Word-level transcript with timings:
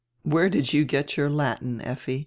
"Where 0.23 0.49
did 0.49 0.73
you 0.73 0.83
get 0.83 1.15
your 1.15 1.29
Latin, 1.29 1.79
Effi?" 1.79 2.19